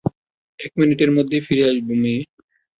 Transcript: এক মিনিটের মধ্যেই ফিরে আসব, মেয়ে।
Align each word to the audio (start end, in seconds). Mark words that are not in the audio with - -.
এক 0.59 0.71
মিনিটের 0.77 1.11
মধ্যেই 1.11 1.41
ফিরে 1.41 1.63
আসব, 1.69 1.87
মেয়ে। 1.95 2.21